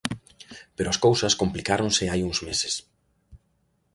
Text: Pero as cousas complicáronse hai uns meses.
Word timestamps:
Pero 0.75 0.87
as 0.93 1.01
cousas 1.05 1.37
complicáronse 1.41 2.03
hai 2.11 2.21
uns 2.29 2.39
meses. 2.47 2.73